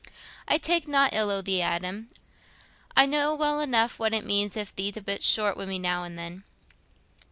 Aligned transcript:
"I 0.47 0.57
take 0.57 0.87
nought 0.87 1.13
ill 1.13 1.29
o' 1.29 1.43
thee, 1.43 1.61
Adam. 1.61 2.07
I 2.97 3.05
know 3.05 3.35
well 3.35 3.59
enough 3.59 3.99
what 3.99 4.15
it 4.15 4.25
means 4.25 4.57
if 4.57 4.75
thee't 4.75 4.97
a 4.97 4.99
bit 5.01 5.21
short 5.21 5.55
wi' 5.57 5.67
me 5.67 5.77
now 5.77 6.05
and 6.05 6.17
then." 6.17 6.43